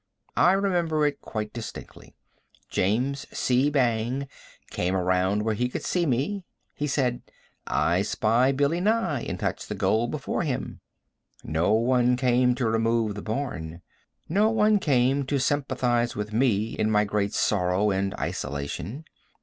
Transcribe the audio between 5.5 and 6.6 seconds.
he could see me.